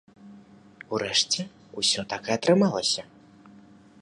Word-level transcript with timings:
Урэшце, 0.97 1.41
усё 1.83 2.01
так 2.15 2.23
і 2.33 2.37
атрымалася. 2.37 3.03